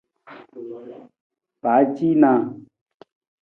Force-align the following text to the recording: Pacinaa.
Pacinaa. 1.61 2.41